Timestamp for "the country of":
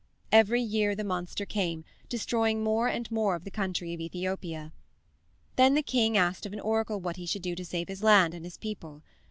3.43-4.01